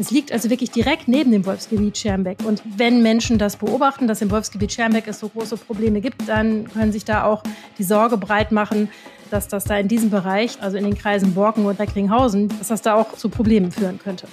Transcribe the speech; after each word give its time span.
Es 0.00 0.12
liegt 0.12 0.30
also 0.30 0.48
wirklich 0.48 0.70
direkt 0.70 1.08
neben 1.08 1.32
dem 1.32 1.44
Wolfsgebiet 1.44 1.98
Schermbeck. 1.98 2.38
Und 2.44 2.62
wenn 2.76 3.02
Menschen 3.02 3.36
das 3.36 3.56
beobachten, 3.56 4.06
dass 4.06 4.22
im 4.22 4.30
Wolfsgebiet 4.30 4.72
Schermbeck 4.72 5.08
es 5.08 5.18
so 5.18 5.28
große 5.28 5.56
Probleme 5.56 6.00
gibt, 6.00 6.28
dann 6.28 6.68
können 6.72 6.92
sich 6.92 7.04
da 7.04 7.24
auch 7.24 7.42
die 7.78 7.82
Sorge 7.82 8.16
breit 8.16 8.52
machen, 8.52 8.90
dass 9.30 9.48
das 9.48 9.64
da 9.64 9.76
in 9.76 9.88
diesem 9.88 10.10
Bereich, 10.10 10.62
also 10.62 10.76
in 10.76 10.84
den 10.84 10.96
Kreisen 10.96 11.34
Borken 11.34 11.66
und 11.66 11.80
Recklinghausen, 11.80 12.48
dass 12.58 12.68
das 12.68 12.82
da 12.82 12.94
auch 12.94 13.14
zu 13.14 13.28
Problemen 13.28 13.72
führen 13.72 13.98
könnte. 13.98 14.28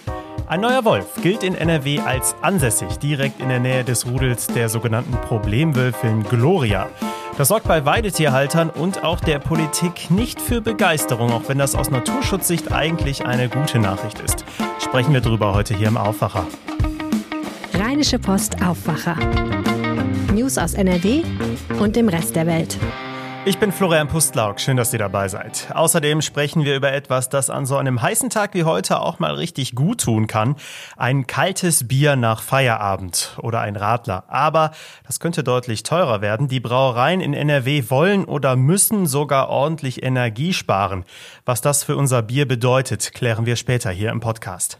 Ein 0.47 0.61
neuer 0.61 0.85
Wolf 0.85 1.07
gilt 1.23 1.41
in 1.41 1.55
NRW 1.55 1.99
als 1.99 2.35
ansässig, 2.43 2.97
direkt 2.99 3.41
in 3.41 3.49
der 3.49 3.59
Nähe 3.59 3.83
des 3.83 4.05
Rudels 4.05 4.45
der 4.45 4.69
sogenannten 4.69 5.13
Problemwölfin 5.13 6.23
Gloria. 6.23 6.87
Das 7.37 7.47
sorgt 7.47 7.67
bei 7.67 7.83
Weidetierhaltern 7.83 8.69
und 8.69 9.03
auch 9.03 9.19
der 9.19 9.39
Politik 9.39 10.11
nicht 10.11 10.39
für 10.39 10.61
Begeisterung, 10.61 11.31
auch 11.31 11.49
wenn 11.49 11.57
das 11.57 11.75
aus 11.75 11.89
Naturschutzsicht 11.89 12.71
eigentlich 12.71 13.25
eine 13.25 13.49
gute 13.49 13.79
Nachricht 13.79 14.19
ist. 14.19 14.45
Sprechen 14.85 15.13
wir 15.13 15.19
darüber 15.19 15.53
heute 15.53 15.75
hier 15.75 15.87
im 15.87 15.97
Aufwacher. 15.97 16.45
Rheinische 17.73 18.19
Post 18.19 18.61
Aufwacher. 18.63 19.17
News 20.31 20.59
aus 20.59 20.75
NRW 20.75 21.23
und 21.79 21.95
dem 21.95 22.07
Rest 22.07 22.35
der 22.35 22.45
Welt. 22.45 22.77
Ich 23.47 23.59
bin 23.59 23.71
Florian 23.71 24.07
Pustlauk, 24.07 24.59
schön, 24.59 24.75
dass 24.75 24.91
ihr 24.91 24.97
dabei 24.97 25.27
seid. 25.27 25.67
Außerdem 25.71 26.23
sprechen 26.23 26.65
wir 26.65 26.75
über 26.75 26.91
etwas, 26.91 27.29
das 27.29 27.51
an 27.51 27.67
so 27.67 27.77
einem 27.77 28.01
heißen 28.01 28.31
Tag 28.31 28.55
wie 28.55 28.63
heute 28.63 28.99
auch 28.99 29.19
mal 29.19 29.35
richtig 29.35 29.75
gut 29.75 30.01
tun 30.01 30.25
kann. 30.25 30.55
Ein 30.97 31.27
kaltes 31.27 31.87
Bier 31.87 32.15
nach 32.15 32.41
Feierabend 32.41 33.37
oder 33.39 33.61
ein 33.61 33.75
Radler. 33.75 34.23
Aber 34.29 34.71
das 35.05 35.19
könnte 35.19 35.43
deutlich 35.43 35.83
teurer 35.83 36.21
werden. 36.21 36.47
Die 36.47 36.59
Brauereien 36.59 37.21
in 37.21 37.35
NRW 37.35 37.83
wollen 37.89 38.25
oder 38.25 38.55
müssen 38.55 39.05
sogar 39.05 39.49
ordentlich 39.49 40.01
Energie 40.01 40.51
sparen. 40.51 41.05
Was 41.45 41.61
das 41.61 41.83
für 41.83 41.97
unser 41.97 42.23
Bier 42.23 42.47
bedeutet, 42.47 43.13
klären 43.13 43.45
wir 43.45 43.57
später 43.57 43.91
hier 43.91 44.09
im 44.09 44.21
Podcast. 44.21 44.79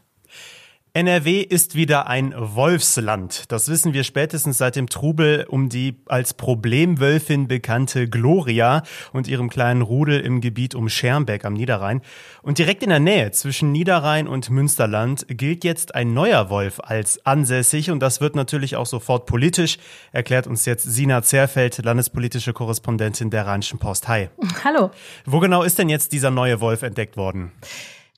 NRW 0.96 1.42
ist 1.42 1.76
wieder 1.76 2.08
ein 2.08 2.34
Wolfsland. 2.38 3.52
Das 3.52 3.68
wissen 3.68 3.92
wir 3.92 4.06
spätestens 4.06 4.58
seit 4.58 4.78
dem 4.78 4.88
Trubel 4.88 5.46
um 5.50 5.68
die 5.68 5.98
als 6.06 6.34
Problemwölfin 6.34 7.50
bekannte 7.50 8.08
Gloria 8.08 8.82
und 9.12 9.28
ihrem 9.28 9.50
kleinen 9.50 9.82
Rudel 9.82 10.22
im 10.22 10.40
Gebiet 10.40 10.74
um 10.74 10.88
Schermbeck 10.88 11.44
am 11.44 11.52
Niederrhein. 11.52 12.00
Und 12.44 12.60
direkt 12.60 12.82
in 12.82 12.92
der 12.92 13.02
Nähe 13.02 13.32
zwischen 13.32 13.74
Niederrhein 13.74 14.26
und 14.26 14.50
Münsterland 14.50 15.26
gilt 15.28 15.66
jetzt 15.66 15.94
ein 15.96 16.14
neuer 16.14 16.50
Wolf 16.50 16.80
als 16.80 17.26
ansässig 17.26 17.92
und 17.92 18.00
das 18.00 18.22
wird 18.22 18.38
natürlich 18.38 18.78
auch 18.78 18.86
sofort 18.86 19.26
politisch, 19.26 19.80
erklärt 20.14 20.48
uns 20.48 20.64
jetzt 20.64 20.84
Sina 20.84 21.24
Zerfeld, 21.24 21.84
landespolitische 21.84 22.54
Korrespondentin 22.54 23.32
der 23.32 23.46
Rheinischen 23.46 23.80
Post. 23.80 24.08
Hi. 24.08 24.30
Hallo. 24.64 24.92
Wo 25.26 25.42
genau 25.42 25.64
ist 25.64 25.78
denn 25.78 25.90
jetzt 25.90 26.14
dieser 26.14 26.32
neue 26.32 26.62
Wolf 26.62 26.84
entdeckt 26.84 27.18
worden? 27.18 27.52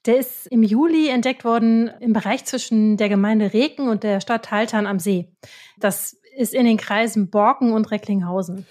Der 0.06 0.17
ist 0.17 0.48
im 0.48 0.64
Juli 0.64 1.09
entdeckt 1.09 1.44
worden 1.44 1.90
im 2.00 2.14
Bereich 2.14 2.45
zwischen 2.45 2.98
der 2.98 3.09
Gemeinde 3.09 3.53
Reken 3.53 3.90
und 3.90 4.03
der 4.03 4.22
Stadt 4.22 4.52
Haltern 4.52 4.86
am 4.86 5.00
See. 5.00 5.31
Das 5.80 6.16
ist 6.38 6.53
in 6.53 6.66
den 6.66 6.78
Kreisen 6.78 7.30
Borken 7.30 7.73
und 7.73 7.92
Recklinghausen. 7.92 8.66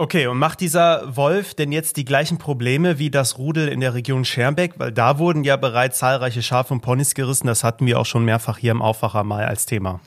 Okay, 0.00 0.28
und 0.28 0.38
macht 0.38 0.60
dieser 0.60 1.16
Wolf 1.16 1.54
denn 1.54 1.72
jetzt 1.72 1.96
die 1.96 2.04
gleichen 2.04 2.38
Probleme 2.38 3.00
wie 3.00 3.10
das 3.10 3.36
Rudel 3.36 3.66
in 3.66 3.80
der 3.80 3.94
Region 3.94 4.24
Schermbeck? 4.24 4.78
Weil 4.78 4.92
da 4.92 5.18
wurden 5.18 5.42
ja 5.42 5.56
bereits 5.56 5.98
zahlreiche 5.98 6.40
Schafe 6.40 6.72
und 6.72 6.82
Ponys 6.82 7.14
gerissen. 7.14 7.48
Das 7.48 7.64
hatten 7.64 7.84
wir 7.84 7.98
auch 7.98 8.06
schon 8.06 8.24
mehrfach 8.24 8.58
hier 8.58 8.70
im 8.70 8.80
Aufwacher 8.80 9.24
mal 9.24 9.44
als 9.44 9.66
Thema. 9.66 10.00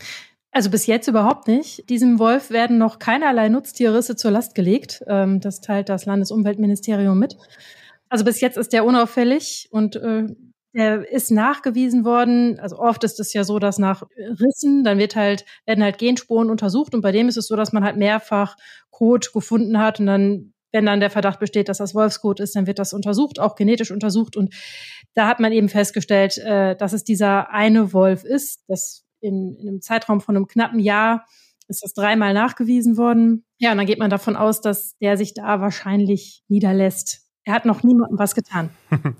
Also 0.53 0.69
bis 0.69 0.85
jetzt 0.85 1.07
überhaupt 1.07 1.47
nicht. 1.47 1.89
Diesem 1.89 2.19
Wolf 2.19 2.51
werden 2.51 2.77
noch 2.77 2.99
keinerlei 2.99 3.49
Nutztierrisse 3.49 4.15
zur 4.15 4.31
Last 4.31 4.55
gelegt. 4.55 5.03
Ähm, 5.07 5.41
das 5.41 5.59
teilt 5.59 5.89
das 5.89 6.05
Landesumweltministerium 6.05 7.19
mit. 7.19 7.37
Also 8.11 8.25
bis 8.25 8.41
jetzt 8.41 8.57
ist 8.57 8.73
der 8.73 8.83
unauffällig 8.83 9.69
und 9.71 9.95
äh, 9.95 10.27
der 10.73 11.09
ist 11.09 11.31
nachgewiesen 11.31 12.03
worden, 12.03 12.59
also 12.59 12.77
oft 12.77 13.05
ist 13.05 13.21
es 13.21 13.31
ja 13.31 13.45
so, 13.45 13.57
dass 13.57 13.77
nach 13.77 14.03
Rissen, 14.17 14.83
dann 14.83 14.97
wird 14.97 15.15
halt, 15.15 15.45
werden 15.65 15.81
halt 15.81 15.97
Genspuren 15.97 16.49
untersucht 16.49 16.93
und 16.93 16.99
bei 17.01 17.13
dem 17.13 17.29
ist 17.29 17.37
es 17.37 17.47
so, 17.47 17.55
dass 17.55 17.71
man 17.71 17.85
halt 17.85 17.95
mehrfach 17.95 18.57
Kot 18.89 19.31
gefunden 19.31 19.79
hat 19.79 20.01
und 20.01 20.07
dann, 20.07 20.53
wenn 20.73 20.85
dann 20.85 20.99
der 20.99 21.09
Verdacht 21.09 21.39
besteht, 21.39 21.69
dass 21.69 21.77
das 21.77 21.95
Wolfskot 21.95 22.41
ist, 22.41 22.53
dann 22.53 22.67
wird 22.67 22.79
das 22.79 22.91
untersucht, 22.91 23.39
auch 23.39 23.55
genetisch 23.55 23.91
untersucht 23.91 24.35
und 24.35 24.53
da 25.13 25.27
hat 25.27 25.39
man 25.39 25.53
eben 25.53 25.69
festgestellt, 25.69 26.37
äh, 26.37 26.75
dass 26.75 26.91
es 26.91 27.05
dieser 27.05 27.49
eine 27.51 27.93
Wolf 27.93 28.25
ist, 28.25 28.65
das 28.67 29.05
in, 29.21 29.55
in 29.55 29.69
einem 29.69 29.81
Zeitraum 29.81 30.19
von 30.19 30.35
einem 30.35 30.47
knappen 30.47 30.79
Jahr 30.79 31.25
ist 31.69 31.81
das 31.81 31.93
dreimal 31.93 32.33
nachgewiesen 32.33 32.97
worden. 32.97 33.45
Ja, 33.57 33.71
und 33.71 33.77
dann 33.77 33.87
geht 33.87 33.99
man 33.99 34.09
davon 34.09 34.35
aus, 34.35 34.59
dass 34.59 34.97
der 34.97 35.15
sich 35.15 35.33
da 35.33 35.61
wahrscheinlich 35.61 36.43
niederlässt. 36.49 37.20
Er 37.43 37.53
hat 37.53 37.65
noch 37.65 37.81
niemandem 37.83 38.19
was 38.19 38.35
getan. 38.35 38.69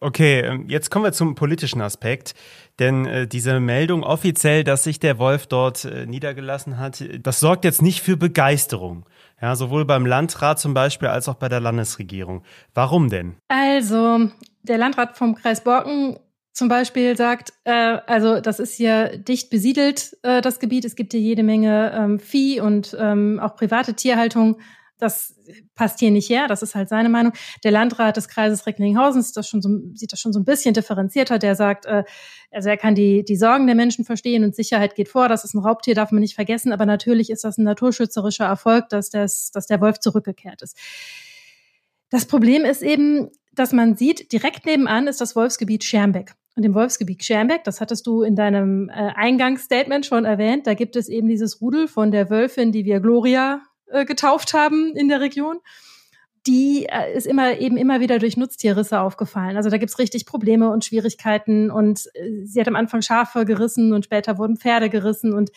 Okay, 0.00 0.40
ähm, 0.40 0.66
jetzt 0.68 0.90
kommen 0.90 1.06
wir 1.06 1.12
zum 1.12 1.34
politischen 1.34 1.80
Aspekt. 1.80 2.34
Denn 2.78 3.06
äh, 3.06 3.26
diese 3.26 3.58
Meldung 3.58 4.02
offiziell, 4.02 4.62
dass 4.62 4.84
sich 4.84 5.00
der 5.00 5.18
Wolf 5.18 5.46
dort 5.46 5.86
äh, 5.86 6.04
niedergelassen 6.04 6.78
hat, 6.78 7.02
das 7.20 7.40
sorgt 7.40 7.64
jetzt 7.64 7.80
nicht 7.80 8.02
für 8.02 8.18
Begeisterung. 8.18 9.06
Ja, 9.40 9.56
sowohl 9.56 9.86
beim 9.86 10.04
Landrat 10.04 10.60
zum 10.60 10.74
Beispiel 10.74 11.08
als 11.08 11.26
auch 11.28 11.36
bei 11.36 11.48
der 11.48 11.60
Landesregierung. 11.60 12.42
Warum 12.74 13.08
denn? 13.08 13.36
Also, 13.48 14.28
der 14.62 14.78
Landrat 14.78 15.16
vom 15.16 15.34
Kreis 15.34 15.64
Borken 15.64 16.18
zum 16.52 16.68
Beispiel 16.68 17.16
sagt, 17.16 17.52
äh, 17.64 17.98
also 18.06 18.40
das 18.40 18.60
ist 18.60 18.74
hier 18.74 19.16
dicht 19.18 19.50
besiedelt, 19.50 20.16
äh, 20.22 20.40
das 20.40 20.60
Gebiet. 20.60 20.84
Es 20.84 20.96
gibt 20.96 21.12
hier 21.12 21.20
jede 21.20 21.42
Menge 21.42 21.92
ähm, 21.92 22.20
Vieh 22.20 22.60
und 22.60 22.96
ähm, 22.98 23.40
auch 23.40 23.56
private 23.56 23.94
Tierhaltung 23.94 24.58
das 24.98 25.34
passt 25.74 25.98
hier 25.98 26.10
nicht 26.10 26.30
her, 26.30 26.46
das 26.48 26.62
ist 26.62 26.74
halt 26.74 26.88
seine 26.88 27.08
Meinung. 27.08 27.32
Der 27.64 27.72
Landrat 27.72 28.16
des 28.16 28.28
Kreises 28.28 28.66
Recklinghausen 28.66 29.24
das 29.34 29.48
so, 29.48 29.60
sieht 29.94 30.12
das 30.12 30.20
schon 30.20 30.32
so 30.32 30.40
ein 30.40 30.44
bisschen 30.44 30.74
differenzierter. 30.74 31.38
Der 31.38 31.54
sagt, 31.56 31.86
äh, 31.86 32.04
also 32.50 32.68
er 32.68 32.76
kann 32.76 32.94
die, 32.94 33.24
die 33.24 33.36
Sorgen 33.36 33.66
der 33.66 33.74
Menschen 33.74 34.04
verstehen 34.04 34.44
und 34.44 34.54
Sicherheit 34.54 34.94
geht 34.94 35.08
vor. 35.08 35.28
Das 35.28 35.44
ist 35.44 35.54
ein 35.54 35.58
Raubtier, 35.58 35.94
darf 35.94 36.12
man 36.12 36.20
nicht 36.20 36.34
vergessen. 36.34 36.72
Aber 36.72 36.86
natürlich 36.86 37.30
ist 37.30 37.44
das 37.44 37.58
ein 37.58 37.64
naturschützerischer 37.64 38.44
Erfolg, 38.44 38.88
dass, 38.88 39.10
das, 39.10 39.50
dass 39.50 39.66
der 39.66 39.80
Wolf 39.80 39.98
zurückgekehrt 39.98 40.62
ist. 40.62 40.76
Das 42.10 42.26
Problem 42.26 42.64
ist 42.64 42.82
eben, 42.82 43.30
dass 43.52 43.72
man 43.72 43.96
sieht, 43.96 44.32
direkt 44.32 44.66
nebenan 44.66 45.06
ist 45.06 45.20
das 45.20 45.34
Wolfsgebiet 45.34 45.84
Schermbeck. 45.84 46.34
Und 46.56 46.64
im 46.64 46.74
Wolfsgebiet 46.74 47.24
Schermbeck, 47.24 47.64
das 47.64 47.80
hattest 47.80 48.06
du 48.06 48.22
in 48.22 48.36
deinem 48.36 48.88
äh, 48.88 49.10
Eingangsstatement 49.16 50.06
schon 50.06 50.24
erwähnt, 50.24 50.68
da 50.68 50.74
gibt 50.74 50.94
es 50.94 51.08
eben 51.08 51.26
dieses 51.26 51.60
Rudel 51.60 51.88
von 51.88 52.12
der 52.12 52.30
Wölfin, 52.30 52.70
die 52.70 52.84
wir 52.84 53.00
Gloria 53.00 53.60
äh, 53.86 54.04
getauft 54.04 54.54
haben 54.54 54.94
in 54.94 55.08
der 55.08 55.20
Region, 55.20 55.60
die 56.46 56.86
äh, 56.90 57.16
ist 57.16 57.26
immer 57.26 57.58
eben 57.58 57.76
immer 57.76 58.00
wieder 58.00 58.18
durch 58.18 58.36
Nutztierrisse 58.36 59.00
aufgefallen. 59.00 59.56
Also 59.56 59.70
da 59.70 59.78
gibt's 59.78 59.98
richtig 59.98 60.26
Probleme 60.26 60.70
und 60.70 60.84
Schwierigkeiten 60.84 61.70
und 61.70 62.06
äh, 62.14 62.44
sie 62.44 62.60
hat 62.60 62.68
am 62.68 62.76
Anfang 62.76 63.02
Schafe 63.02 63.44
gerissen 63.44 63.92
und 63.92 64.04
später 64.04 64.36
wurden 64.36 64.56
Pferde 64.56 64.90
gerissen 64.90 65.32
und 65.32 65.50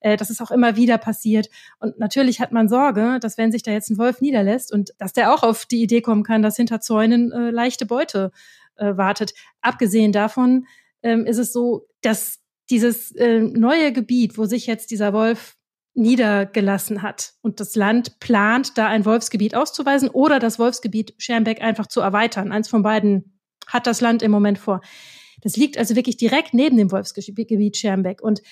äh, 0.00 0.16
das 0.16 0.30
ist 0.30 0.40
auch 0.40 0.50
immer 0.50 0.76
wieder 0.76 0.98
passiert. 0.98 1.48
Und 1.78 1.98
natürlich 1.98 2.40
hat 2.40 2.50
man 2.50 2.68
Sorge, 2.68 3.18
dass 3.20 3.38
wenn 3.38 3.52
sich 3.52 3.62
da 3.62 3.70
jetzt 3.70 3.90
ein 3.90 3.98
Wolf 3.98 4.20
niederlässt 4.20 4.72
und 4.72 4.92
dass 4.98 5.12
der 5.12 5.32
auch 5.32 5.44
auf 5.44 5.64
die 5.64 5.82
Idee 5.82 6.00
kommen 6.00 6.24
kann, 6.24 6.42
dass 6.42 6.56
hinter 6.56 6.80
Zäunen 6.80 7.30
äh, 7.30 7.50
leichte 7.50 7.86
Beute 7.86 8.32
äh, 8.76 8.96
wartet. 8.96 9.34
Abgesehen 9.60 10.12
davon 10.12 10.66
ähm, 11.02 11.24
ist 11.24 11.38
es 11.38 11.52
so, 11.52 11.86
dass 12.00 12.40
dieses 12.70 13.12
äh, 13.12 13.40
neue 13.40 13.92
Gebiet, 13.92 14.38
wo 14.38 14.46
sich 14.46 14.66
jetzt 14.66 14.90
dieser 14.90 15.12
Wolf 15.12 15.56
niedergelassen 15.94 17.02
hat. 17.02 17.34
Und 17.42 17.60
das 17.60 17.76
Land 17.76 18.18
plant, 18.18 18.78
da 18.78 18.86
ein 18.86 19.04
Wolfsgebiet 19.04 19.54
auszuweisen 19.54 20.08
oder 20.08 20.38
das 20.38 20.58
Wolfsgebiet 20.58 21.14
Schermbeck 21.18 21.60
einfach 21.62 21.86
zu 21.86 22.00
erweitern. 22.00 22.52
Eins 22.52 22.68
von 22.68 22.82
beiden 22.82 23.38
hat 23.66 23.86
das 23.86 24.00
Land 24.00 24.22
im 24.22 24.30
Moment 24.30 24.58
vor. 24.58 24.80
Das 25.42 25.56
liegt 25.56 25.76
also 25.76 25.96
wirklich 25.96 26.16
direkt 26.16 26.54
neben 26.54 26.76
dem 26.76 26.90
Wolfsgebiet 26.90 27.76
Schermbeck. 27.76 28.22
Und 28.22 28.42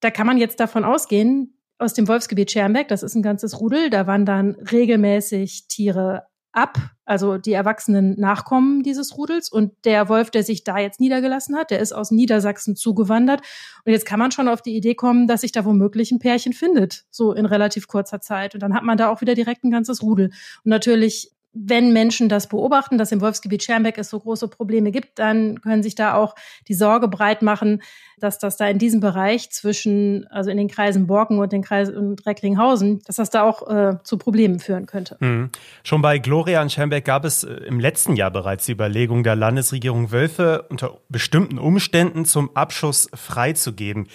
da 0.00 0.10
kann 0.10 0.26
man 0.26 0.38
jetzt 0.38 0.60
davon 0.60 0.84
ausgehen, 0.84 1.52
aus 1.78 1.94
dem 1.94 2.08
Wolfsgebiet 2.08 2.50
Schermbeck, 2.50 2.88
das 2.88 3.02
ist 3.02 3.14
ein 3.14 3.22
ganzes 3.22 3.60
Rudel, 3.60 3.90
da 3.90 4.06
wandern 4.06 4.56
regelmäßig 4.72 5.68
Tiere 5.68 6.24
ab, 6.56 6.78
also 7.04 7.38
die 7.38 7.52
erwachsenen 7.52 8.18
Nachkommen 8.18 8.82
dieses 8.82 9.16
Rudels. 9.16 9.50
Und 9.50 9.72
der 9.84 10.08
Wolf, 10.08 10.30
der 10.30 10.42
sich 10.42 10.64
da 10.64 10.78
jetzt 10.78 11.00
niedergelassen 11.00 11.54
hat, 11.56 11.70
der 11.70 11.80
ist 11.80 11.92
aus 11.92 12.10
Niedersachsen 12.10 12.74
zugewandert. 12.74 13.42
Und 13.84 13.92
jetzt 13.92 14.06
kann 14.06 14.18
man 14.18 14.32
schon 14.32 14.48
auf 14.48 14.62
die 14.62 14.74
Idee 14.74 14.94
kommen, 14.94 15.26
dass 15.26 15.42
sich 15.42 15.52
da 15.52 15.64
womöglich 15.64 16.10
ein 16.10 16.18
Pärchen 16.18 16.54
findet, 16.54 17.04
so 17.10 17.32
in 17.32 17.46
relativ 17.46 17.86
kurzer 17.88 18.20
Zeit. 18.20 18.54
Und 18.54 18.62
dann 18.62 18.74
hat 18.74 18.82
man 18.82 18.96
da 18.96 19.10
auch 19.10 19.20
wieder 19.20 19.34
direkt 19.34 19.64
ein 19.64 19.70
ganzes 19.70 20.02
Rudel. 20.02 20.26
Und 20.64 20.70
natürlich 20.70 21.30
wenn 21.58 21.92
Menschen 21.92 22.28
das 22.28 22.48
beobachten, 22.48 22.98
dass 22.98 23.12
im 23.12 23.20
Wolfsgebiet 23.20 23.62
Schermbeck 23.62 23.98
es 23.98 24.10
so 24.10 24.20
große 24.20 24.48
Probleme 24.48 24.90
gibt, 24.90 25.18
dann 25.18 25.60
können 25.60 25.82
sich 25.82 25.94
da 25.94 26.14
auch 26.14 26.34
die 26.68 26.74
Sorge 26.74 27.08
breit 27.08 27.42
machen, 27.42 27.82
dass 28.18 28.38
das 28.38 28.56
da 28.56 28.66
in 28.68 28.78
diesem 28.78 29.00
Bereich 29.00 29.50
zwischen, 29.50 30.26
also 30.28 30.50
in 30.50 30.56
den 30.56 30.68
Kreisen 30.68 31.06
Borken 31.06 31.38
und 31.38 31.52
den 31.52 31.62
Kreisen 31.62 32.16
Recklinghausen, 32.24 33.02
dass 33.06 33.16
das 33.16 33.30
da 33.30 33.42
auch 33.42 33.68
äh, 33.68 33.98
zu 34.04 34.16
Problemen 34.16 34.58
führen 34.58 34.86
könnte. 34.86 35.16
Mhm. 35.20 35.50
Schon 35.82 36.02
bei 36.02 36.18
Gloria 36.18 36.62
und 36.62 36.72
Schermbeck 36.72 37.04
gab 37.04 37.24
es 37.24 37.44
äh, 37.44 37.52
im 37.66 37.78
letzten 37.78 38.16
Jahr 38.16 38.30
bereits 38.30 38.66
die 38.66 38.72
Überlegung 38.72 39.22
der 39.22 39.36
Landesregierung, 39.36 40.12
Wölfe 40.12 40.64
unter 40.70 40.98
bestimmten 41.08 41.58
Umständen 41.58 42.24
zum 42.24 42.54
Abschuss 42.56 43.08
freizugeben. 43.14 44.08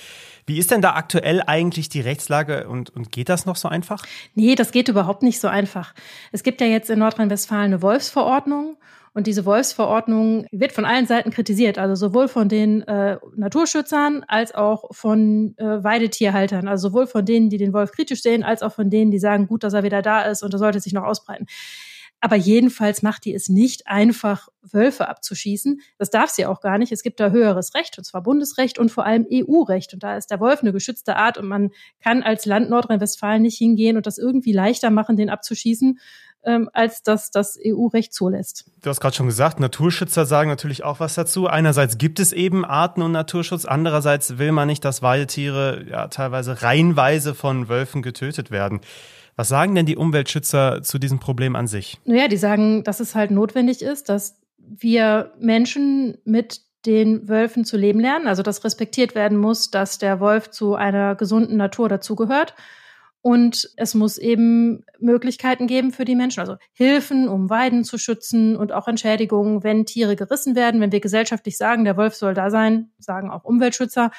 Wie 0.51 0.59
ist 0.59 0.69
denn 0.69 0.81
da 0.81 0.95
aktuell 0.95 1.41
eigentlich 1.47 1.87
die 1.87 2.01
Rechtslage 2.01 2.67
und, 2.67 2.89
und 2.89 3.09
geht 3.09 3.29
das 3.29 3.45
noch 3.45 3.55
so 3.55 3.69
einfach? 3.69 4.05
Nee, 4.35 4.55
das 4.55 4.73
geht 4.73 4.89
überhaupt 4.89 5.23
nicht 5.23 5.39
so 5.39 5.47
einfach. 5.47 5.93
Es 6.33 6.43
gibt 6.43 6.59
ja 6.59 6.67
jetzt 6.67 6.89
in 6.89 6.99
Nordrhein-Westfalen 6.99 7.67
eine 7.67 7.81
Wolfsverordnung. 7.81 8.75
Und 9.13 9.27
diese 9.27 9.45
Wolfsverordnung 9.45 10.47
wird 10.51 10.73
von 10.73 10.83
allen 10.83 11.07
Seiten 11.07 11.31
kritisiert, 11.31 11.77
also 11.77 11.95
sowohl 11.95 12.27
von 12.27 12.49
den 12.49 12.81
äh, 12.81 13.17
Naturschützern 13.33 14.25
als 14.27 14.53
auch 14.53 14.93
von 14.93 15.55
äh, 15.57 15.81
Weidetierhaltern, 15.81 16.67
also 16.67 16.89
sowohl 16.89 17.07
von 17.07 17.25
denen, 17.25 17.49
die 17.49 17.57
den 17.57 17.71
Wolf 17.71 17.93
kritisch 17.93 18.21
sehen, 18.21 18.43
als 18.43 18.61
auch 18.61 18.73
von 18.73 18.89
denen, 18.89 19.09
die 19.09 19.19
sagen, 19.19 19.47
gut, 19.47 19.63
dass 19.63 19.73
er 19.73 19.83
wieder 19.83 20.01
da 20.01 20.23
ist 20.23 20.43
und 20.43 20.53
er 20.53 20.59
sollte 20.59 20.81
sich 20.81 20.91
noch 20.91 21.03
ausbreiten. 21.03 21.47
Aber 22.21 22.35
jedenfalls 22.35 23.01
macht 23.01 23.25
die 23.25 23.33
es 23.33 23.49
nicht 23.49 23.87
einfach, 23.87 24.47
Wölfe 24.61 25.09
abzuschießen. 25.09 25.81
Das 25.97 26.11
darf 26.11 26.29
sie 26.29 26.45
auch 26.45 26.61
gar 26.61 26.77
nicht. 26.77 26.91
Es 26.91 27.01
gibt 27.01 27.19
da 27.19 27.31
höheres 27.31 27.73
Recht, 27.73 27.97
und 27.97 28.03
zwar 28.03 28.21
Bundesrecht 28.21 28.77
und 28.77 28.91
vor 28.91 29.05
allem 29.05 29.25
EU-Recht. 29.31 29.95
Und 29.95 30.03
da 30.03 30.15
ist 30.15 30.29
der 30.29 30.39
Wolf 30.39 30.61
eine 30.61 30.71
geschützte 30.71 31.15
Art 31.15 31.39
und 31.39 31.47
man 31.47 31.71
kann 32.01 32.21
als 32.21 32.45
Land 32.45 32.69
Nordrhein-Westfalen 32.69 33.41
nicht 33.41 33.57
hingehen 33.57 33.97
und 33.97 34.05
das 34.05 34.19
irgendwie 34.19 34.53
leichter 34.53 34.91
machen, 34.91 35.17
den 35.17 35.31
abzuschießen, 35.31 35.99
ähm, 36.43 36.69
als 36.73 37.01
das 37.01 37.31
das 37.31 37.57
EU-Recht 37.63 38.13
zulässt. 38.13 38.65
Du 38.81 38.89
hast 38.89 38.99
gerade 38.99 39.15
schon 39.15 39.25
gesagt, 39.25 39.59
Naturschützer 39.59 40.25
sagen 40.27 40.49
natürlich 40.49 40.83
auch 40.83 40.99
was 40.99 41.15
dazu. 41.15 41.47
Einerseits 41.47 41.97
gibt 41.97 42.19
es 42.19 42.33
eben 42.33 42.65
Arten- 42.65 43.01
und 43.01 43.11
Naturschutz, 43.11 43.65
andererseits 43.65 44.37
will 44.37 44.51
man 44.51 44.67
nicht, 44.67 44.85
dass 44.85 45.01
Weidetiere 45.01 45.85
ja 45.89 46.07
teilweise 46.07 46.61
reihenweise 46.61 47.33
von 47.33 47.67
Wölfen 47.67 48.03
getötet 48.03 48.51
werden. 48.51 48.81
Was 49.41 49.49
sagen 49.49 49.73
denn 49.73 49.87
die 49.87 49.97
Umweltschützer 49.97 50.83
zu 50.83 50.99
diesem 50.99 51.17
Problem 51.17 51.55
an 51.55 51.65
sich? 51.65 51.99
Naja, 52.05 52.27
die 52.27 52.37
sagen, 52.37 52.83
dass 52.83 52.99
es 52.99 53.15
halt 53.15 53.31
notwendig 53.31 53.81
ist, 53.81 54.07
dass 54.07 54.39
wir 54.59 55.33
Menschen 55.39 56.19
mit 56.25 56.61
den 56.85 57.27
Wölfen 57.27 57.65
zu 57.65 57.75
leben 57.75 57.99
lernen, 57.99 58.27
also 58.27 58.43
dass 58.43 58.63
respektiert 58.63 59.15
werden 59.15 59.39
muss, 59.39 59.71
dass 59.71 59.97
der 59.97 60.19
Wolf 60.19 60.51
zu 60.51 60.75
einer 60.75 61.15
gesunden 61.15 61.57
Natur 61.57 61.89
dazugehört. 61.89 62.53
Und 63.21 63.71
es 63.77 63.95
muss 63.95 64.19
eben 64.19 64.83
Möglichkeiten 64.99 65.65
geben 65.65 65.91
für 65.91 66.05
die 66.05 66.15
Menschen, 66.15 66.41
also 66.41 66.57
Hilfen, 66.73 67.27
um 67.27 67.49
Weiden 67.49 67.83
zu 67.83 67.97
schützen 67.97 68.55
und 68.55 68.71
auch 68.71 68.87
Entschädigungen, 68.87 69.63
wenn 69.63 69.87
Tiere 69.87 70.15
gerissen 70.15 70.55
werden. 70.55 70.81
Wenn 70.81 70.91
wir 70.91 70.99
gesellschaftlich 70.99 71.57
sagen, 71.57 71.83
der 71.83 71.97
Wolf 71.97 72.13
soll 72.13 72.35
da 72.35 72.51
sein, 72.51 72.91
sagen 72.99 73.31
auch 73.31 73.43
Umweltschützer, 73.43 74.11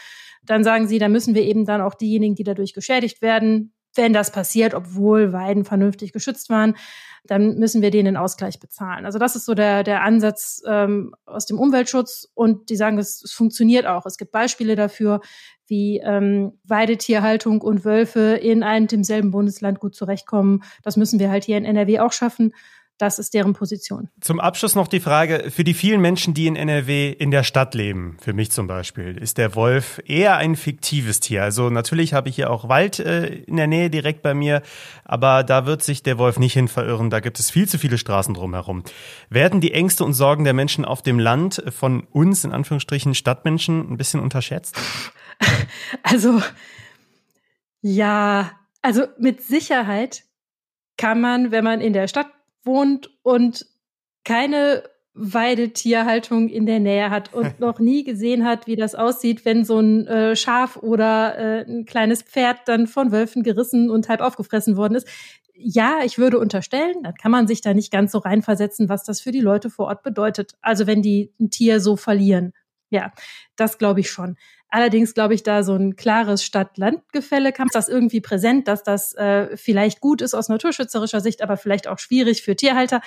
dann 0.44 0.64
sagen 0.64 0.88
sie, 0.88 0.98
da 0.98 1.08
müssen 1.08 1.36
wir 1.36 1.42
eben 1.42 1.64
dann 1.64 1.80
auch 1.80 1.94
diejenigen, 1.94 2.34
die 2.34 2.42
dadurch 2.42 2.74
geschädigt 2.74 3.22
werden, 3.22 3.72
wenn 3.94 4.12
das 4.12 4.31
passiert, 4.31 4.75
obwohl 4.75 5.33
Weiden 5.33 5.65
vernünftig 5.65 6.12
geschützt 6.12 6.50
waren, 6.50 6.77
dann 7.25 7.59
müssen 7.59 7.83
wir 7.83 7.91
denen 7.91 8.06
den 8.06 8.17
Ausgleich 8.17 8.59
bezahlen. 8.59 9.06
Also 9.06 9.19
das 9.19 9.37
ist 9.37 9.44
so 9.44 9.55
der, 9.55 9.85
der 9.85 10.03
Ansatz 10.03 10.62
ähm, 10.67 11.15
aus 11.25 11.47
dem 11.47 11.59
Umweltschutz 11.59 12.29
und 12.35 12.69
die 12.69 12.77
sagen, 12.77 12.99
es, 12.99 13.23
es 13.23 13.33
funktioniert 13.33 13.87
auch. 13.87 14.06
Es 14.06 14.17
gibt 14.17 14.33
Beispiele 14.33 14.75
dafür, 14.75 15.21
wie 15.67 15.99
ähm, 15.99 16.59
Weidetierhaltung 16.65 17.61
und 17.61 17.85
Wölfe 17.85 18.35
in 18.43 18.62
einem 18.62 18.89
demselben 18.89 19.31
Bundesland 19.31 19.79
gut 19.79 19.94
zurechtkommen. 19.94 20.62
Das 20.83 20.97
müssen 20.97 21.21
wir 21.21 21.31
halt 21.31 21.44
hier 21.44 21.56
in 21.56 21.65
NRW 21.65 22.00
auch 22.00 22.12
schaffen. 22.12 22.53
Das 23.02 23.19
ist 23.19 23.34
deren 23.34 23.52
Position. 23.52 24.10
Zum 24.20 24.38
Abschluss 24.38 24.76
noch 24.76 24.87
die 24.87 25.00
Frage, 25.00 25.50
für 25.50 25.64
die 25.64 25.75
vielen 25.75 26.00
Menschen, 26.00 26.34
die 26.34 26.46
in 26.46 26.54
NRW 26.54 27.10
in 27.10 27.32
der 27.32 27.43
Stadt 27.43 27.75
leben, 27.75 28.16
für 28.20 28.32
mich 28.32 28.52
zum 28.52 28.69
Beispiel, 28.69 29.19
ist 29.19 29.38
der 29.38 29.56
Wolf 29.56 30.00
eher 30.06 30.37
ein 30.37 30.54
fiktives 30.54 31.19
Tier. 31.19 31.43
Also 31.43 31.69
natürlich 31.69 32.14
habe 32.14 32.28
ich 32.28 32.37
hier 32.37 32.49
auch 32.49 32.69
Wald 32.69 33.00
äh, 33.00 33.26
in 33.26 33.56
der 33.56 33.66
Nähe 33.66 33.90
direkt 33.90 34.22
bei 34.22 34.34
mir, 34.34 34.62
aber 35.04 35.43
da 35.43 35.66
wird 35.66 35.82
sich 35.82 36.04
der 36.04 36.16
Wolf 36.16 36.38
nicht 36.38 36.52
hin 36.52 36.69
verirren. 36.69 37.10
Da 37.10 37.19
gibt 37.19 37.40
es 37.40 37.50
viel 37.50 37.69
zu 37.69 37.76
viele 37.76 37.99
Straßen 37.99 38.34
drumherum. 38.34 38.84
Werden 39.31 39.60
die 39.60 39.75
Ängste 39.75 40.05
und 40.05 40.12
Sorgen 40.12 40.44
der 40.44 40.55
Menschen 40.55 40.84
auf 40.84 41.02
dem 41.02 41.19
Land 41.19 41.60
von 41.76 42.05
uns, 42.12 42.44
in 42.44 42.52
Anführungsstrichen 42.52 43.16
Stadtmenschen, 43.16 43.81
ein 43.90 43.96
bisschen 43.96 44.20
unterschätzt? 44.20 44.76
Also, 46.05 46.40
ja, 47.81 48.52
also 48.81 49.06
mit 49.19 49.43
Sicherheit 49.43 50.22
kann 50.96 51.20
man, 51.20 51.50
wenn 51.50 51.64
man 51.64 51.81
in 51.81 51.93
der 51.93 52.06
Stadt 52.06 52.28
wohnt 52.64 53.11
und 53.23 53.67
keine 54.25 54.85
Weidetierhaltung 55.14 56.49
in 56.49 56.64
der 56.64 56.81
Nähe 56.81 57.11
hat 57.11 57.35
und 57.35 57.61
noch 57.61 57.79
nie 57.79 58.05
gesehen 58.05 58.44
hat, 58.44 58.67
wie 58.67 58.76
das 58.76 58.94
aussieht, 58.94 59.44
wenn 59.44 59.64
so 59.64 59.79
ein 59.79 60.06
äh, 60.06 60.37
Schaf 60.37 60.76
oder 60.76 61.38
äh, 61.38 61.64
ein 61.70 61.85
kleines 61.85 62.23
Pferd 62.23 62.61
dann 62.67 62.87
von 62.87 63.12
Wölfen 63.12 63.43
gerissen 63.43 63.91
und 63.91 64.09
halb 64.09 64.20
aufgefressen 64.20 64.76
worden 64.76 64.94
ist. 64.94 65.09
Ja, 65.55 66.00
ich 66.03 66.19
würde 66.19 66.38
unterstellen, 66.38 67.03
dann 67.03 67.14
kann 67.14 67.31
man 67.31 67.47
sich 67.47 67.61
da 67.61 67.75
nicht 67.75 67.93
ganz 67.93 68.12
so 68.12 68.19
reinversetzen, 68.19 68.88
was 68.88 69.05
das 69.05 69.20
für 69.20 69.32
die 69.32 69.41
Leute 69.41 69.69
vor 69.70 69.87
Ort 69.87 70.03
bedeutet. 70.03 70.53
Also 70.62 70.87
wenn 70.87 71.03
die 71.03 71.35
ein 71.38 71.50
Tier 71.50 71.79
so 71.81 71.97
verlieren. 71.97 72.53
Ja, 72.93 73.11
das 73.56 73.79
glaube 73.79 74.00
ich 74.00 74.11
schon. 74.11 74.37
Allerdings 74.69 75.15
glaube 75.15 75.33
ich, 75.33 75.43
da 75.43 75.62
so 75.62 75.75
ein 75.75 75.97
klares 75.97 76.44
Stadt-Land-Gefälle 76.44 77.53
kam 77.53 77.69
das 77.73 77.89
irgendwie 77.89 78.21
präsent, 78.21 78.69
dass 78.69 78.83
das 78.83 79.15
äh, 79.15 79.56
vielleicht 79.56 80.00
gut 80.00 80.21
ist 80.21 80.35
aus 80.35 80.50
naturschützerischer 80.50 81.23
Sicht, 81.23 81.43
aber 81.43 81.56
vielleicht 81.56 81.89
auch 81.89 81.99
schwierig 81.99 82.43
für 82.43 82.55
Tierhalter. 82.55 83.00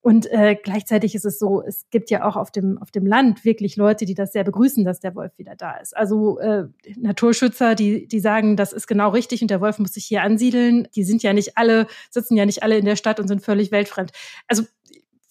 Und 0.00 0.30
äh, 0.32 0.56
gleichzeitig 0.62 1.14
ist 1.14 1.24
es 1.24 1.38
so, 1.38 1.62
es 1.62 1.86
gibt 1.90 2.10
ja 2.10 2.24
auch 2.24 2.36
auf 2.36 2.50
dem, 2.50 2.76
auf 2.76 2.90
dem 2.90 3.06
Land 3.06 3.44
wirklich 3.44 3.76
Leute, 3.76 4.04
die 4.04 4.14
das 4.14 4.32
sehr 4.32 4.44
begrüßen, 4.44 4.84
dass 4.84 4.98
der 4.98 5.14
Wolf 5.14 5.32
wieder 5.38 5.54
da 5.56 5.76
ist. 5.76 5.96
Also 5.96 6.38
äh, 6.40 6.64
Naturschützer, 6.96 7.74
die, 7.74 8.06
die 8.08 8.20
sagen, 8.20 8.56
das 8.56 8.72
ist 8.72 8.86
genau 8.88 9.10
richtig 9.10 9.42
und 9.42 9.50
der 9.50 9.60
Wolf 9.60 9.78
muss 9.78 9.94
sich 9.94 10.04
hier 10.04 10.22
ansiedeln. 10.22 10.88
Die 10.94 11.04
sind 11.04 11.22
ja 11.22 11.32
nicht 11.32 11.56
alle, 11.56 11.86
sitzen 12.10 12.36
ja 12.36 12.46
nicht 12.46 12.64
alle 12.64 12.76
in 12.76 12.84
der 12.84 12.96
Stadt 12.96 13.20
und 13.20 13.28
sind 13.28 13.42
völlig 13.42 13.70
weltfremd. 13.70 14.10
Also 14.46 14.64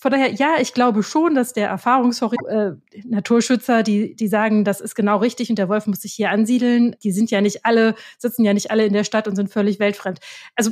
von 0.04 0.12
daher, 0.12 0.34
ja, 0.34 0.56
ich 0.60 0.74
glaube 0.74 1.02
schon, 1.02 1.34
dass 1.34 1.54
der 1.54 1.70
Erfahrungshorizont 1.70 2.82
äh, 2.94 3.00
Naturschützer, 3.06 3.84
die, 3.84 4.18
die 4.18 4.28
sagen, 4.28 4.66
das 4.66 4.82
ist 4.82 4.96
genau 4.96 5.20
richtig 5.20 5.50
und 5.50 5.58
der 5.58 5.70
Wolf 5.70 5.88
muss 5.88 6.02
sich 6.02 6.12
hier 6.12 6.30
ansiedeln, 6.30 6.98
die 7.04 7.14
sind 7.14 7.32
ja 7.32 7.40
nicht 7.40 7.66
alle, 7.66 7.96
sitzen 8.18 8.44
ja 8.44 8.54
nicht 8.54 8.70
alle 8.70 8.86
in 8.86 8.92
der 8.92 9.06
Stadt 9.06 9.30
und 9.30 9.38
sind 9.38 9.50
völlig 9.50 9.80
weltfremd. 9.80 10.20
Also 10.58 10.72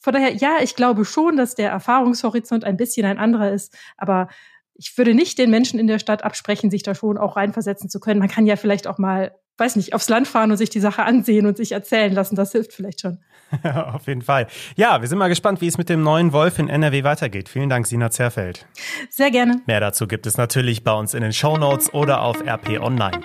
von 0.00 0.14
daher, 0.14 0.34
ja, 0.34 0.56
ich 0.64 0.74
glaube 0.74 1.04
schon, 1.04 1.36
dass 1.36 1.54
der 1.54 1.70
Erfahrungshorizont 1.70 2.64
ein 2.64 2.76
bisschen 2.76 3.06
ein 3.06 3.18
anderer 3.18 3.52
ist, 3.52 3.72
aber 3.96 4.26
ich 4.74 4.98
würde 4.98 5.14
nicht 5.14 5.38
den 5.38 5.50
Menschen 5.50 5.78
in 5.78 5.86
der 5.86 6.00
Stadt 6.00 6.24
absprechen, 6.24 6.68
sich 6.68 6.82
da 6.82 6.96
schon 6.96 7.18
auch 7.18 7.36
reinversetzen 7.36 7.88
zu 7.88 8.00
können. 8.00 8.18
Man 8.18 8.28
kann 8.28 8.46
ja 8.46 8.56
vielleicht 8.56 8.88
auch 8.88 8.98
mal, 8.98 9.30
weiß 9.58 9.76
nicht, 9.76 9.94
aufs 9.94 10.08
Land 10.08 10.28
fahren 10.28 10.50
und 10.50 10.56
sich 10.56 10.70
die 10.70 10.80
Sache 10.80 11.02
ansehen 11.04 11.46
und 11.46 11.56
sich 11.56 11.72
erzählen 11.72 12.12
lassen. 12.12 12.36
Das 12.36 12.52
hilft 12.52 12.72
vielleicht 12.72 13.00
schon. 13.00 13.18
Auf 13.62 14.06
jeden 14.06 14.22
Fall. 14.22 14.46
Ja, 14.76 15.00
wir 15.00 15.08
sind 15.08 15.18
mal 15.18 15.28
gespannt, 15.28 15.60
wie 15.60 15.68
es 15.68 15.78
mit 15.78 15.88
dem 15.88 16.02
neuen 16.02 16.32
Wolf 16.32 16.58
in 16.58 16.68
NRW 16.68 17.04
weitergeht. 17.04 17.48
Vielen 17.48 17.68
Dank, 17.68 17.86
Sina 17.86 18.10
Zerfeld. 18.10 18.66
Sehr 19.08 19.30
gerne. 19.30 19.60
Mehr 19.66 19.80
dazu 19.80 20.06
gibt 20.06 20.26
es 20.26 20.36
natürlich 20.36 20.82
bei 20.82 20.92
uns 20.92 21.14
in 21.14 21.22
den 21.22 21.32
Show 21.32 21.56
Notes 21.56 21.92
oder 21.94 22.22
auf 22.22 22.40
RP 22.46 22.80
Online. 22.80 23.20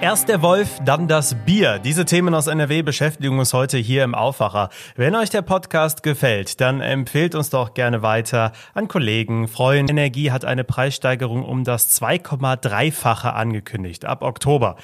Erst 0.00 0.28
der 0.28 0.42
Wolf, 0.42 0.78
dann 0.84 1.08
das 1.08 1.34
Bier. 1.34 1.80
Diese 1.80 2.04
Themen 2.04 2.32
aus 2.32 2.46
NRW 2.46 2.82
beschäftigen 2.82 3.40
uns 3.40 3.52
heute 3.52 3.78
hier 3.78 4.04
im 4.04 4.14
Aufwacher. 4.14 4.68
Wenn 4.94 5.16
euch 5.16 5.28
der 5.28 5.42
Podcast 5.42 6.04
gefällt, 6.04 6.60
dann 6.60 6.80
empfehlt 6.80 7.34
uns 7.34 7.50
doch 7.50 7.74
gerne 7.74 8.00
weiter 8.00 8.52
an 8.74 8.86
Kollegen, 8.86 9.48
Freunde. 9.48 9.90
Energie 9.90 10.30
hat 10.30 10.44
eine 10.44 10.62
Preissteigerung 10.62 11.44
um 11.44 11.64
das 11.64 12.00
2,3-fache 12.00 13.32
angekündigt 13.32 14.04
ab 14.04 14.22
Oktober. 14.22 14.76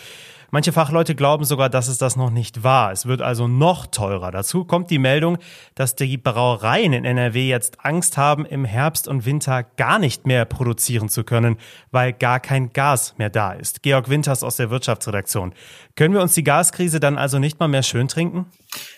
Manche 0.54 0.70
Fachleute 0.70 1.16
glauben 1.16 1.44
sogar, 1.44 1.68
dass 1.68 1.88
es 1.88 1.98
das 1.98 2.14
noch 2.14 2.30
nicht 2.30 2.62
war. 2.62 2.92
Es 2.92 3.06
wird 3.06 3.22
also 3.22 3.48
noch 3.48 3.88
teurer. 3.88 4.30
Dazu 4.30 4.64
kommt 4.64 4.88
die 4.88 5.00
Meldung, 5.00 5.38
dass 5.74 5.96
die 5.96 6.16
Brauereien 6.16 6.92
in 6.92 7.04
NRW 7.04 7.48
jetzt 7.48 7.84
Angst 7.84 8.16
haben, 8.16 8.46
im 8.46 8.64
Herbst 8.64 9.08
und 9.08 9.26
Winter 9.26 9.64
gar 9.64 9.98
nicht 9.98 10.28
mehr 10.28 10.44
produzieren 10.44 11.08
zu 11.08 11.24
können, 11.24 11.56
weil 11.90 12.12
gar 12.12 12.38
kein 12.38 12.72
Gas 12.72 13.16
mehr 13.18 13.30
da 13.30 13.50
ist. 13.50 13.82
Georg 13.82 14.08
Winters 14.08 14.44
aus 14.44 14.54
der 14.54 14.70
Wirtschaftsredaktion. 14.70 15.54
Können 15.96 16.14
wir 16.14 16.22
uns 16.22 16.34
die 16.34 16.44
Gaskrise 16.44 17.00
dann 17.00 17.18
also 17.18 17.40
nicht 17.40 17.58
mal 17.58 17.66
mehr 17.66 17.82
schön 17.82 18.06
trinken? 18.06 18.46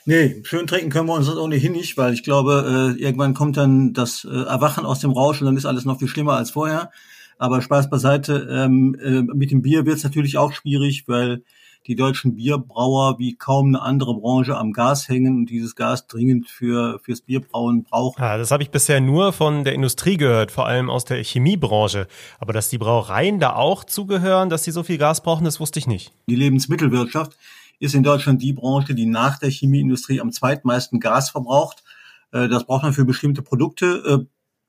Nee, 0.05 0.43
schön 0.45 0.67
trinken 0.67 0.91
können 0.91 1.09
wir 1.09 1.15
uns 1.15 1.27
das 1.27 1.39
ohnehin 1.39 1.73
nicht, 1.73 1.97
weil 1.97 2.13
ich 2.13 2.23
glaube, 2.23 2.95
äh, 2.99 3.03
irgendwann 3.03 3.33
kommt 3.33 3.57
dann 3.57 3.95
das 3.95 4.27
äh, 4.31 4.43
Erwachen 4.43 4.85
aus 4.85 5.01
dem 5.01 5.13
Rausch 5.13 5.41
und 5.41 5.47
dann 5.47 5.57
ist 5.57 5.65
alles 5.65 5.87
noch 5.87 6.01
viel 6.01 6.09
schlimmer 6.09 6.35
als 6.35 6.51
vorher. 6.51 6.91
Aber 7.39 7.61
Spaß 7.61 7.91
beiseite, 7.91 8.49
ähm, 8.51 8.97
äh, 9.01 9.23
mit 9.23 9.51
dem 9.51 9.63
Bier 9.63 9.85
wird 9.87 9.97
es 9.97 10.05
natürlich 10.05 10.39
auch 10.39 10.53
schwierig, 10.53 11.05
weil 11.07 11.43
die 11.87 11.95
deutschen 11.95 12.35
Bierbrauer 12.35 13.19
wie 13.19 13.37
kaum 13.37 13.69
eine 13.69 13.83
andere 13.83 14.15
Branche 14.15 14.57
am 14.57 14.73
Gas 14.73 15.09
hängen 15.09 15.37
und 15.37 15.47
dieses 15.51 15.77
Gas 15.77 16.07
dringend 16.09 16.49
für 16.49 16.99
fürs 17.01 17.21
Bierbrauen 17.21 17.85
brauchen. 17.85 18.21
Ja, 18.21 18.37
das 18.39 18.51
habe 18.51 18.63
ich 18.63 18.71
bisher 18.71 19.01
nur 19.01 19.33
von 19.33 19.63
der 19.65 19.75
Industrie 19.75 20.17
gehört, 20.17 20.51
vor 20.51 20.67
allem 20.67 20.91
aus 20.91 21.05
der 21.05 21.23
Chemiebranche. 21.23 22.09
Aber 22.41 22.53
dass 22.53 22.69
die 22.69 22.79
Brauereien 22.79 23.39
da 23.39 23.55
auch 23.55 23.85
zugehören, 23.85 24.51
dass 24.51 24.65
sie 24.65 24.73
so 24.73 24.83
viel 24.83 24.99
Gas 24.99 25.23
brauchen, 25.23 25.45
das 25.45 25.61
wusste 25.61 25.79
ich 25.79 25.87
nicht. 25.87 26.13
Die 26.29 26.37
Lebensmittelwirtschaft 26.37 27.37
ist 27.79 27.95
in 27.95 28.03
Deutschland 28.03 28.43
die 28.43 28.53
Branche, 28.53 28.95
die 28.95 29.07
nach 29.07 29.39
der 29.39 29.51
Chemieindustrie 29.51 30.21
am 30.21 30.33
zweitmeisten 30.33 30.99
Gas 30.99 31.31
verbraucht. 31.31 31.85
Äh, 32.33 32.49
das 32.49 32.65
braucht 32.65 32.83
man 32.83 32.95
für 32.95 33.05
bestimmte 33.05 33.43
Produkte. 33.43 34.27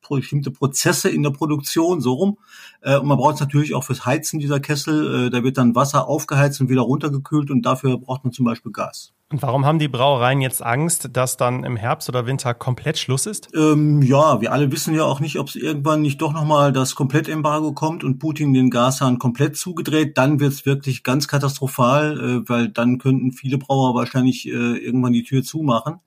Bestimmte 0.09 0.51
Prozesse 0.51 1.09
in 1.09 1.23
der 1.23 1.31
Produktion, 1.31 2.01
so 2.01 2.13
rum. 2.13 2.37
Äh, 2.81 2.97
und 2.97 3.07
man 3.07 3.17
braucht 3.17 3.35
es 3.35 3.41
natürlich 3.41 3.75
auch 3.75 3.83
fürs 3.83 4.05
Heizen 4.05 4.39
dieser 4.39 4.59
Kessel. 4.59 5.27
Äh, 5.27 5.29
da 5.29 5.43
wird 5.43 5.57
dann 5.57 5.75
Wasser 5.75 6.07
aufgeheizt 6.07 6.61
und 6.61 6.69
wieder 6.69 6.81
runtergekühlt 6.81 7.51
und 7.51 7.65
dafür 7.65 7.97
braucht 7.97 8.23
man 8.23 8.31
zum 8.33 8.45
Beispiel 8.45 8.71
Gas. 8.71 9.13
Und 9.29 9.41
warum 9.41 9.65
haben 9.65 9.77
die 9.77 9.89
Brauereien 9.89 10.39
jetzt 10.39 10.63
Angst, 10.63 11.09
dass 11.11 11.35
dann 11.35 11.65
im 11.65 11.75
Herbst 11.75 12.07
oder 12.07 12.25
Winter 12.25 12.53
komplett 12.53 12.97
Schluss 12.97 13.25
ist? 13.25 13.49
Ähm, 13.53 14.01
ja, 14.01 14.39
wir 14.39 14.53
alle 14.53 14.71
wissen 14.71 14.95
ja 14.95 15.03
auch 15.03 15.19
nicht, 15.19 15.37
ob 15.37 15.49
es 15.49 15.57
irgendwann 15.57 16.01
nicht 16.01 16.21
doch 16.21 16.31
nochmal 16.31 16.71
das 16.71 16.95
Komplettembargo 16.95 17.73
kommt 17.73 18.05
und 18.05 18.19
Putin 18.19 18.53
den 18.53 18.69
Gashahn 18.69 19.19
komplett 19.19 19.57
zugedreht. 19.57 20.17
Dann 20.17 20.39
wird 20.39 20.53
es 20.53 20.65
wirklich 20.65 21.03
ganz 21.03 21.27
katastrophal, 21.27 22.17
äh, 22.45 22.49
weil 22.49 22.69
dann 22.69 22.99
könnten 22.99 23.33
viele 23.33 23.57
Brauer 23.57 23.95
wahrscheinlich 23.95 24.47
äh, 24.47 24.51
irgendwann 24.51 25.11
die 25.11 25.23
Tür 25.23 25.43
zumachen. 25.43 25.99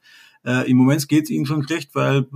Äh, 0.45 0.71
Im 0.71 0.79
Moment 0.79 1.09
geht 1.09 1.25
es 1.25 1.31
ihnen 1.31 1.47
schon 1.47 1.63
schlecht, 1.63 1.95
weil 1.95 2.27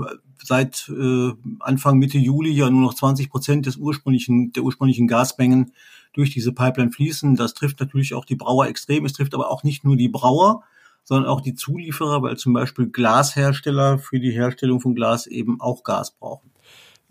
seit 0.43 0.91
äh, 0.91 1.33
Anfang 1.61 1.99
Mitte 1.99 2.19
Juli 2.19 2.51
ja 2.51 2.69
nur 2.69 2.83
noch 2.83 2.95
20 2.95 3.31
Prozent 3.31 3.67
des 3.67 3.77
ursprünglichen, 3.77 4.53
der 4.53 4.63
ursprünglichen 4.63 5.09
Gasmengen 5.09 5.73
durch 6.13 6.31
diese 6.31 6.53
Pipeline 6.53 6.93
fließen. 6.93 7.37
Das 7.37 7.55
trifft 7.55 7.81
natürlich 7.81 8.15
auch 8.15 8.25
die 8.25 8.37
Brauer 8.37 8.67
extrem. 8.67 9.05
Es 9.05 9.15
trifft 9.15 9.35
aber 9.35 9.51
auch 9.51 9.63
nicht 9.65 9.85
nur 9.85 9.97
die 9.97 10.09
Brauer, 10.09 10.63
sondern 11.03 11.31
auch 11.31 11.41
die 11.41 11.55
Zulieferer, 11.55 12.23
weil 12.23 12.37
zum 12.37 12.53
Beispiel 12.53 12.89
Glashersteller 12.89 13.99
für 13.99 14.21
die 14.21 14.33
Herstellung 14.33 14.81
von 14.81 14.95
Glas 14.95 15.27
eben 15.27 15.61
auch 15.61 15.83
Gas 15.83 16.13
brauchen. 16.13 16.51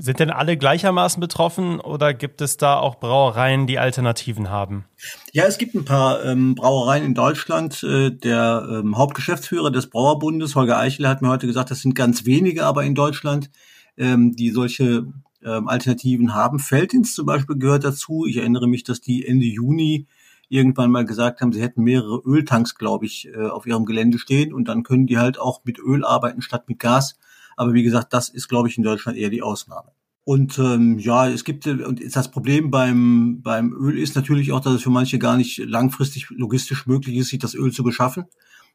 Sind 0.03 0.19
denn 0.19 0.31
alle 0.31 0.57
gleichermaßen 0.57 1.21
betroffen 1.21 1.79
oder 1.79 2.13
gibt 2.13 2.41
es 2.41 2.57
da 2.57 2.77
auch 2.77 2.99
Brauereien, 2.99 3.67
die 3.67 3.79
Alternativen 3.79 4.49
haben? 4.49 4.83
Ja, 5.31 5.45
es 5.45 5.57
gibt 5.57 5.75
ein 5.75 5.85
paar 5.85 6.25
ähm, 6.25 6.55
Brauereien 6.55 7.05
in 7.05 7.13
Deutschland. 7.13 7.81
Äh, 7.83 8.11
der 8.11 8.67
ähm, 8.69 8.97
Hauptgeschäftsführer 8.97 9.71
des 9.71 9.89
Brauerbundes, 9.89 10.55
Holger 10.55 10.77
Eichel, 10.77 11.07
hat 11.07 11.21
mir 11.21 11.29
heute 11.29 11.47
gesagt, 11.47 11.71
das 11.71 11.79
sind 11.79 11.95
ganz 11.95 12.25
wenige 12.25 12.65
aber 12.65 12.83
in 12.83 12.95
Deutschland, 12.95 13.49
ähm, 13.95 14.35
die 14.35 14.49
solche 14.49 15.07
ähm, 15.41 15.69
Alternativen 15.69 16.35
haben. 16.35 16.59
Feldins 16.59 17.15
zum 17.15 17.25
Beispiel 17.25 17.55
gehört 17.55 17.85
dazu. 17.85 18.25
Ich 18.27 18.35
erinnere 18.35 18.67
mich, 18.67 18.83
dass 18.83 18.99
die 18.99 19.25
Ende 19.25 19.45
Juni 19.45 20.07
irgendwann 20.49 20.91
mal 20.91 21.05
gesagt 21.05 21.39
haben, 21.39 21.53
sie 21.53 21.61
hätten 21.61 21.81
mehrere 21.81 22.21
Öltanks, 22.25 22.75
glaube 22.75 23.05
ich, 23.05 23.29
äh, 23.29 23.47
auf 23.47 23.65
ihrem 23.65 23.85
Gelände 23.85 24.19
stehen 24.19 24.53
und 24.53 24.67
dann 24.67 24.83
können 24.83 25.07
die 25.07 25.17
halt 25.17 25.39
auch 25.39 25.61
mit 25.63 25.79
Öl 25.79 26.03
arbeiten 26.03 26.41
statt 26.41 26.67
mit 26.67 26.79
Gas. 26.79 27.17
Aber 27.55 27.73
wie 27.73 27.83
gesagt, 27.83 28.13
das 28.13 28.29
ist, 28.29 28.47
glaube 28.47 28.69
ich, 28.69 28.77
in 28.77 28.83
Deutschland 28.83 29.17
eher 29.17 29.29
die 29.29 29.41
Ausnahme. 29.41 29.91
Und 30.25 30.57
ähm, 30.57 30.99
ja, 30.99 31.27
es 31.27 31.43
gibt 31.43 31.67
und 31.67 32.01
das 32.15 32.31
Problem 32.31 32.71
beim 32.71 33.41
beim 33.41 33.73
Öl 33.73 33.99
ist 33.99 34.15
natürlich 34.15 34.53
auch, 34.53 34.61
dass 34.61 34.73
es 34.73 34.83
für 34.83 34.89
manche 34.89 35.19
gar 35.19 35.35
nicht 35.35 35.57
langfristig 35.57 36.29
logistisch 36.29 36.87
möglich 36.87 37.17
ist, 37.17 37.27
sich 37.27 37.39
das 37.39 37.55
Öl 37.55 37.73
zu 37.73 37.83
beschaffen. 37.83 38.25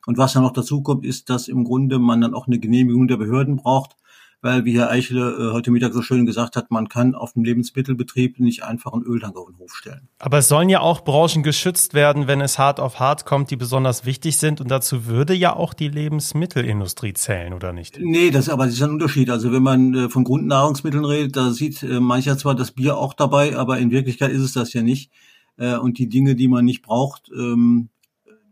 Und 0.06 0.18
was 0.18 0.34
dann 0.34 0.42
noch 0.42 0.52
dazu 0.52 0.82
kommt, 0.82 1.06
ist, 1.06 1.30
dass 1.30 1.48
im 1.48 1.64
Grunde 1.64 1.98
man 1.98 2.20
dann 2.20 2.34
auch 2.34 2.46
eine 2.46 2.58
Genehmigung 2.58 3.08
der 3.08 3.16
Behörden 3.16 3.56
braucht 3.56 3.96
weil, 4.40 4.64
wie 4.64 4.78
Herr 4.78 4.90
Eichele 4.90 5.30
äh, 5.30 5.52
heute 5.52 5.70
Mittag 5.70 5.92
so 5.92 6.02
schön 6.02 6.24
gesagt 6.24 6.54
hat, 6.56 6.70
man 6.70 6.88
kann 6.88 7.14
auf 7.14 7.32
dem 7.32 7.42
Lebensmittelbetrieb 7.42 8.38
nicht 8.38 8.62
einfach 8.62 8.92
einen 8.92 9.02
Öltank 9.02 9.36
auf 9.36 9.48
den 9.48 9.58
Hof 9.58 9.74
stellen. 9.74 10.08
Aber 10.18 10.38
es 10.38 10.48
sollen 10.48 10.68
ja 10.68 10.80
auch 10.80 11.02
Branchen 11.02 11.42
geschützt 11.42 11.94
werden, 11.94 12.28
wenn 12.28 12.40
es 12.40 12.58
hart 12.58 12.78
auf 12.78 13.00
hart 13.00 13.26
kommt, 13.26 13.50
die 13.50 13.56
besonders 13.56 14.04
wichtig 14.04 14.38
sind. 14.38 14.60
Und 14.60 14.70
dazu 14.70 15.06
würde 15.06 15.34
ja 15.34 15.56
auch 15.56 15.74
die 15.74 15.88
Lebensmittelindustrie 15.88 17.14
zählen, 17.14 17.52
oder 17.52 17.72
nicht? 17.72 17.98
Nee, 18.00 18.30
das, 18.30 18.48
aber 18.48 18.66
das 18.66 18.74
ist 18.74 18.82
ein 18.82 18.90
Unterschied. 18.90 19.30
Also 19.30 19.52
wenn 19.52 19.62
man 19.62 19.94
äh, 19.94 20.08
von 20.08 20.24
Grundnahrungsmitteln 20.24 21.04
redet, 21.04 21.36
da 21.36 21.50
sieht 21.50 21.82
äh, 21.82 21.98
mancher 21.98 22.38
zwar 22.38 22.54
das 22.54 22.70
Bier 22.70 22.96
auch 22.96 23.14
dabei, 23.14 23.56
aber 23.56 23.78
in 23.78 23.90
Wirklichkeit 23.90 24.30
ist 24.30 24.42
es 24.42 24.52
das 24.52 24.72
ja 24.72 24.82
nicht. 24.82 25.10
Äh, 25.56 25.76
und 25.76 25.98
die 25.98 26.08
Dinge, 26.08 26.36
die 26.36 26.46
man 26.48 26.64
nicht 26.64 26.82
braucht, 26.82 27.30
ähm, 27.36 27.88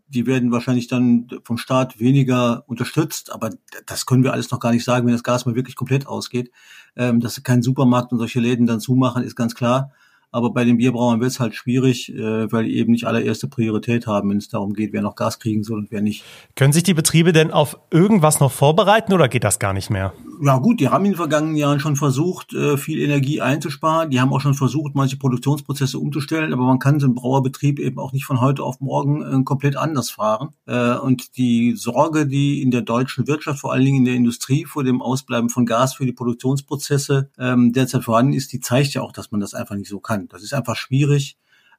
die 0.09 0.27
werden 0.27 0.53
wahrscheinlich 0.53 0.87
dann 0.87 1.29
vom 1.43 1.59
Staat 1.59 1.99
weniger 1.99 2.65
unterstützt, 2.67 3.33
aber 3.33 3.51
das 3.87 4.07
können 4.07 4.23
wir 4.23 4.33
alles 4.33 4.51
noch 4.51 4.61
gar 4.61 4.73
nicht 4.73 4.85
sagen, 4.85 5.07
wenn 5.07 5.13
das 5.13 5.25
Gas 5.25 5.47
mal 5.47 5.57
wirklich 5.57 5.77
komplett 5.77 6.07
ausgeht. 6.07 6.51
Ähm, 6.95 7.21
dass 7.21 7.43
kein 7.43 7.63
Supermarkt 7.63 8.13
und 8.13 8.19
solche 8.19 8.41
Läden 8.41 8.67
dann 8.67 8.81
zumachen, 8.81 9.23
ist 9.23 9.37
ganz 9.37 9.55
klar. 9.55 9.91
Aber 10.37 10.51
bei 10.51 10.67
den 10.67 10.77
Bierbrauern 10.77 11.19
wird 11.21 11.31
es 11.31 11.41
halt 11.41 11.55
schwierig, 11.55 12.13
äh, 12.15 12.53
weil 12.53 12.65
die 12.65 12.77
eben 12.77 12.93
nicht 12.93 13.07
allererste 13.07 13.49
Priorität 13.49 14.07
haben, 14.07 14.29
wenn 14.29 14.37
es 14.37 14.51
darum 14.51 14.75
geht, 14.75 14.93
wer 14.93 15.01
noch 15.01 15.15
Gas 15.15 15.39
kriegen 15.39 15.65
soll 15.65 15.79
und 15.79 15.91
wer 15.91 16.03
nicht. 16.03 16.25
Können 16.57 16.75
sich 16.75 16.83
die 16.83 16.93
Betriebe 16.93 17.33
denn 17.33 17.51
auf 17.51 17.79
irgendwas 17.91 18.39
noch 18.39 18.53
vorbereiten 18.53 19.15
oder 19.15 19.29
geht 19.29 19.45
das 19.45 19.59
gar 19.59 19.73
nicht 19.73 19.89
mehr? 19.89 20.13
Ja 20.43 20.59
gut, 20.59 20.79
die 20.81 20.91
haben 20.91 21.07
in 21.07 21.13
den 21.13 21.17
vergangenen 21.17 21.57
Jahren 21.57 21.81
schon 21.81 21.97
versucht, 21.97 22.53
äh, 22.53 22.77
viel 22.77 23.01
Energie 23.01 23.41
einzusparen. 23.41 24.11
Die 24.11 24.21
haben 24.21 24.31
auch 24.31 24.43
schon 24.43 24.53
versucht, 24.53 24.95
manche 24.95 25.17
Produktionsprozesse 25.17 25.99
umzustellen, 25.99 26.53
aber 26.53 26.65
man 26.65 26.81
kann 26.81 27.01
so 27.01 27.07
einen 27.07 27.15
Brauerbetrieb 27.15 27.79
eben 27.79 27.99
auch 27.99 28.13
nicht 28.13 28.27
von 28.27 28.43
heute 28.43 28.63
auf 28.63 28.79
morgen 28.81 29.23
äh, 29.23 29.43
komplett 29.43 29.79
anders 29.79 30.11
fahren. 30.11 30.51
Und 30.67 31.37
die 31.37 31.75
Sorge, 31.77 32.27
die 32.27 32.61
in 32.61 32.73
der 32.73 32.83
deutschen 32.83 33.29
Wirtschaft, 33.29 33.61
vor 33.61 33.73
allen 33.73 33.85
Dingen 33.85 33.99
in 33.99 34.05
der 34.05 34.15
Industrie, 34.15 34.65
vor 34.65 34.83
dem 34.83 35.01
Ausbleiben 35.01 35.49
von 35.49 35.65
Gas 35.65 35.95
für 35.95 36.05
die 36.05 36.13
Produktionsprozesse 36.13 37.31
ähm, 37.39 37.73
derzeit 37.73 38.03
vorhanden 38.03 38.33
ist, 38.33 38.53
die 38.53 38.59
zeigt 38.59 38.95
ja 38.95 39.03
auch, 39.03 39.13
dass 39.13 39.31
man 39.31 39.41
das 39.41 39.55
einfach 39.55 39.77
nicht 39.77 39.89
so 39.89 40.01
kann. 40.01 40.26
Das 40.29 40.43
ist 40.43 40.55
einfach 40.55 40.77
schwierig. 40.77 41.37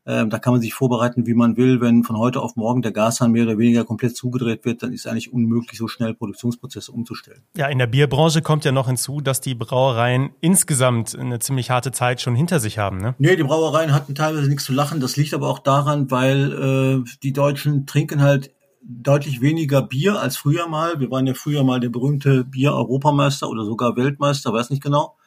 Ähm, 0.07 0.29
da 0.29 0.39
kann 0.39 0.53
man 0.53 0.61
sich 0.61 0.73
vorbereiten, 0.73 1.27
wie 1.27 1.33
man 1.33 1.57
will. 1.57 1.81
Wenn 1.81 2.05
von 2.05 2.17
heute 2.17 2.41
auf 2.41 2.55
morgen 2.55 2.81
der 2.81 2.93
Gashahn 2.93 3.33
mehr 3.33 3.43
oder 3.43 3.57
weniger 3.57 3.83
komplett 3.83 4.15
zugedreht 4.15 4.63
wird, 4.63 4.81
dann 4.81 4.93
ist 4.93 5.01
es 5.01 5.11
eigentlich 5.11 5.33
unmöglich, 5.33 5.77
so 5.77 5.89
schnell 5.89 6.13
Produktionsprozesse 6.13 6.93
umzustellen. 6.93 7.43
Ja, 7.57 7.67
in 7.67 7.77
der 7.77 7.87
Bierbranche 7.87 8.41
kommt 8.41 8.63
ja 8.63 8.71
noch 8.71 8.87
hinzu, 8.87 9.19
dass 9.19 9.41
die 9.41 9.53
Brauereien 9.53 10.29
insgesamt 10.39 11.13
eine 11.13 11.39
ziemlich 11.39 11.71
harte 11.71 11.91
Zeit 11.91 12.21
schon 12.21 12.35
hinter 12.35 12.61
sich 12.61 12.77
haben. 12.77 12.99
Ne? 12.99 13.15
Nee, 13.17 13.35
die 13.35 13.43
Brauereien 13.43 13.93
hatten 13.93 14.15
teilweise 14.15 14.47
nichts 14.47 14.63
zu 14.63 14.71
lachen. 14.71 15.01
Das 15.01 15.17
liegt 15.17 15.33
aber 15.33 15.49
auch 15.49 15.59
daran, 15.59 16.09
weil 16.09 17.03
äh, 17.03 17.09
die 17.21 17.33
Deutschen 17.33 17.85
trinken 17.85 18.21
halt 18.21 18.53
deutlich 18.81 19.41
weniger 19.41 19.81
Bier 19.81 20.21
als 20.21 20.37
früher 20.37 20.69
mal. 20.69 21.01
Wir 21.01 21.11
waren 21.11 21.27
ja 21.27 21.33
früher 21.33 21.65
mal 21.65 21.81
der 21.81 21.89
berühmte 21.89 22.45
Bier-Europameister 22.45 23.49
oder 23.49 23.65
sogar 23.65 23.97
Weltmeister, 23.97 24.53
weiß 24.53 24.69
nicht 24.69 24.81
genau. 24.81 25.17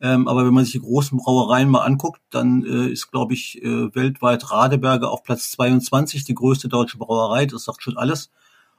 Ähm, 0.00 0.28
aber 0.28 0.46
wenn 0.46 0.54
man 0.54 0.64
sich 0.64 0.74
die 0.74 0.80
großen 0.80 1.18
Brauereien 1.18 1.68
mal 1.68 1.84
anguckt, 1.84 2.20
dann 2.30 2.64
äh, 2.64 2.88
ist, 2.88 3.10
glaube 3.10 3.34
ich, 3.34 3.62
äh, 3.62 3.94
weltweit 3.94 4.50
Radeberger 4.50 5.10
auf 5.10 5.24
Platz 5.24 5.50
22 5.52 6.24
die 6.24 6.34
größte 6.34 6.68
deutsche 6.68 6.98
Brauerei. 6.98 7.46
Das 7.46 7.64
sagt 7.64 7.82
schon 7.82 7.96
alles. 7.96 8.30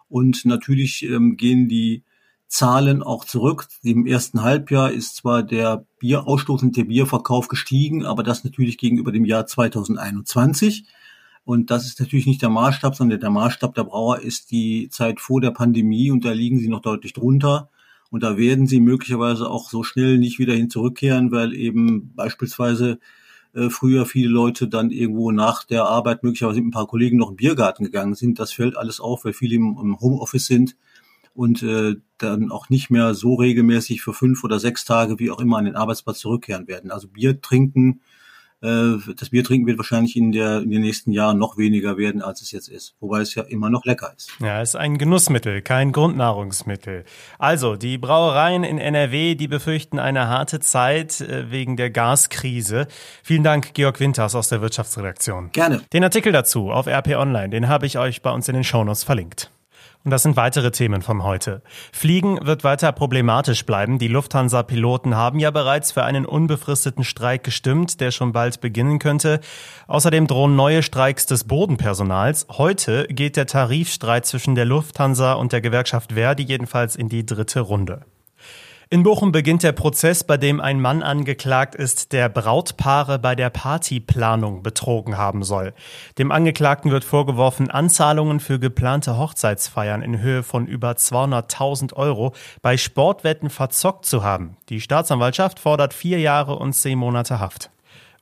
Und 0.07 0.45
natürlich 0.45 1.03
ähm, 1.03 1.35
gehen 1.35 1.67
die 1.67 2.03
Zahlen 2.47 3.03
auch 3.03 3.25
zurück. 3.25 3.67
Im 3.83 4.07
ersten 4.07 4.41
Halbjahr 4.41 4.91
ist 4.91 5.17
zwar 5.17 5.43
der 5.43 5.85
Bierausstoß 5.99 6.63
und 6.63 6.77
der 6.77 6.85
Bierverkauf 6.85 7.47
gestiegen, 7.47 8.05
aber 8.05 8.23
das 8.23 8.43
natürlich 8.43 8.77
gegenüber 8.77 9.11
dem 9.11 9.25
Jahr 9.25 9.45
2021. 9.45 10.85
Und 11.45 11.69
das 11.69 11.85
ist 11.85 11.99
natürlich 11.99 12.25
nicht 12.25 12.41
der 12.41 12.49
Maßstab, 12.49 12.95
sondern 12.95 13.19
der 13.19 13.29
Maßstab 13.29 13.75
der 13.75 13.83
Brauer 13.83 14.19
ist 14.19 14.51
die 14.51 14.89
Zeit 14.89 15.19
vor 15.19 15.41
der 15.41 15.51
Pandemie 15.51 16.11
und 16.11 16.25
da 16.25 16.31
liegen 16.31 16.59
sie 16.59 16.69
noch 16.69 16.81
deutlich 16.81 17.13
drunter. 17.13 17.69
Und 18.11 18.23
da 18.23 18.37
werden 18.37 18.67
sie 18.67 18.79
möglicherweise 18.79 19.49
auch 19.49 19.69
so 19.69 19.83
schnell 19.83 20.17
nicht 20.17 20.39
wieder 20.39 20.53
hin 20.53 20.69
zurückkehren, 20.69 21.31
weil 21.31 21.53
eben 21.53 22.13
beispielsweise 22.15 22.99
äh, 23.53 23.69
früher 23.69 24.05
viele 24.05 24.29
Leute 24.29 24.67
dann 24.67 24.91
irgendwo 24.91 25.31
nach 25.31 25.63
der 25.63 25.85
Arbeit 25.85 26.23
möglicherweise 26.23 26.59
mit 26.59 26.69
ein 26.69 26.71
paar 26.71 26.87
Kollegen 26.87 27.17
noch 27.17 27.29
im 27.29 27.35
Biergarten 27.35 27.83
gegangen 27.83 28.15
sind. 28.15 28.39
Das 28.39 28.51
fällt 28.51 28.77
alles 28.77 28.99
auf, 28.99 29.25
weil 29.25 29.33
viele 29.33 29.55
im, 29.55 29.77
im 29.81 29.99
Homeoffice 29.99 30.47
sind 30.47 30.75
und 31.33 31.63
äh, 31.63 31.95
dann 32.17 32.51
auch 32.51 32.69
nicht 32.69 32.89
mehr 32.89 33.13
so 33.13 33.35
regelmäßig 33.35 34.01
für 34.01 34.13
fünf 34.13 34.43
oder 34.43 34.59
sechs 34.59 34.85
Tage 34.85 35.19
wie 35.19 35.31
auch 35.31 35.39
immer 35.39 35.57
an 35.57 35.65
den 35.65 35.75
Arbeitsplatz 35.75 36.19
zurückkehren 36.19 36.67
werden. 36.67 36.91
Also 36.91 37.07
Bier 37.07 37.41
trinken 37.41 38.01
das 38.61 39.29
Bier 39.29 39.43
trinken 39.43 39.67
wird 39.67 39.77
wahrscheinlich 39.77 40.17
in, 40.17 40.31
der, 40.31 40.61
in 40.61 40.69
den 40.69 40.81
nächsten 40.81 41.11
Jahren 41.11 41.37
noch 41.37 41.57
weniger 41.57 41.97
werden, 41.97 42.21
als 42.21 42.41
es 42.41 42.51
jetzt 42.51 42.67
ist. 42.67 42.95
Wobei 42.99 43.21
es 43.21 43.33
ja 43.35 43.43
immer 43.43 43.69
noch 43.69 43.85
lecker 43.85 44.11
ist. 44.15 44.31
Ja, 44.39 44.61
es 44.61 44.69
ist 44.69 44.75
ein 44.75 44.97
Genussmittel, 44.97 45.61
kein 45.61 45.91
Grundnahrungsmittel. 45.93 47.05
Also, 47.37 47.77
die 47.77 47.97
Brauereien 47.97 48.65
in 48.65 48.77
NRW, 48.77 49.35
die 49.35 49.47
befürchten 49.47 49.97
eine 49.97 50.27
harte 50.27 50.59
Zeit 50.59 51.21
äh, 51.21 51.51
wegen 51.51 51.77
der 51.77 51.89
Gaskrise. 51.89 52.87
Vielen 53.23 53.43
Dank, 53.43 53.73
Georg 53.73 53.99
Winters 53.99 54.35
aus 54.35 54.49
der 54.49 54.61
Wirtschaftsredaktion. 54.61 55.51
Gerne. 55.53 55.81
Den 55.93 56.03
Artikel 56.03 56.33
dazu 56.33 56.69
auf 56.71 56.87
RP 56.87 57.15
Online, 57.15 57.49
den 57.49 57.69
habe 57.69 57.85
ich 57.85 57.97
euch 57.97 58.21
bei 58.21 58.31
uns 58.31 58.49
in 58.49 58.55
den 58.55 58.63
Shownotes 58.65 59.03
verlinkt. 59.03 59.51
Und 60.05 60.11
das 60.11 60.23
sind 60.23 60.37
weitere 60.37 60.71
Themen 60.71 61.01
von 61.01 61.23
heute. 61.23 61.61
Fliegen 61.91 62.39
wird 62.45 62.63
weiter 62.63 62.93
problematisch 62.93 63.65
bleiben. 63.65 63.99
Die 63.99 64.07
Lufthansa-Piloten 64.07 65.15
haben 65.15 65.39
ja 65.39 65.51
bereits 65.51 65.91
für 65.91 66.03
einen 66.03 66.25
unbefristeten 66.25 67.03
Streik 67.03 67.43
gestimmt, 67.43 67.99
der 67.99 68.11
schon 68.11 68.31
bald 68.31 68.61
beginnen 68.61 68.99
könnte. 68.99 69.41
Außerdem 69.87 70.27
drohen 70.27 70.55
neue 70.55 70.83
Streiks 70.83 71.25
des 71.25 71.43
Bodenpersonals. 71.43 72.47
Heute 72.49 73.07
geht 73.09 73.35
der 73.35 73.45
Tarifstreit 73.45 74.25
zwischen 74.25 74.55
der 74.55 74.65
Lufthansa 74.65 75.33
und 75.33 75.51
der 75.51 75.59
Gewerkschaft 75.59 76.13
Verdi 76.13 76.43
jedenfalls 76.43 76.95
in 76.95 77.09
die 77.09 77.25
dritte 77.25 77.59
Runde. 77.59 78.05
In 78.91 79.03
Bochum 79.03 79.31
beginnt 79.31 79.61
der 79.61 79.71
Prozess, 79.71 80.23
bei 80.23 80.37
dem 80.37 80.59
ein 80.59 80.81
Mann 80.81 81.03
angeklagt 81.03 81.75
ist, 81.75 82.11
der 82.11 82.27
Brautpaare 82.27 83.19
bei 83.19 83.35
der 83.35 83.51
Partyplanung 83.51 84.63
betrogen 84.63 85.15
haben 85.15 85.43
soll. 85.43 85.75
Dem 86.17 86.31
Angeklagten 86.31 86.89
wird 86.89 87.03
vorgeworfen, 87.03 87.69
Anzahlungen 87.69 88.39
für 88.39 88.57
geplante 88.57 89.15
Hochzeitsfeiern 89.15 90.01
in 90.01 90.21
Höhe 90.21 90.41
von 90.41 90.65
über 90.65 90.93
200.000 90.93 91.93
Euro 91.93 92.33
bei 92.63 92.77
Sportwetten 92.77 93.51
verzockt 93.51 94.05
zu 94.05 94.23
haben. 94.23 94.57
Die 94.69 94.81
Staatsanwaltschaft 94.81 95.59
fordert 95.59 95.93
vier 95.93 96.19
Jahre 96.19 96.55
und 96.55 96.73
zehn 96.73 96.97
Monate 96.97 97.39
Haft. 97.39 97.69